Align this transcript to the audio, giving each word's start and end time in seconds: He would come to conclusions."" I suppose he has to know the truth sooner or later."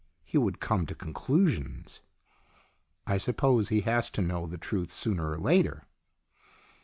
He 0.23 0.35
would 0.39 0.59
come 0.59 0.87
to 0.87 0.95
conclusions."" 0.95 2.01
I 3.05 3.19
suppose 3.19 3.69
he 3.69 3.81
has 3.81 4.09
to 4.17 4.21
know 4.23 4.47
the 4.47 4.57
truth 4.57 4.89
sooner 4.89 5.29
or 5.29 5.37
later." 5.37 5.85